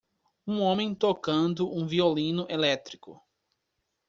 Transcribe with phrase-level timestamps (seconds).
[0.47, 3.21] um homem tocando um violino elétrico.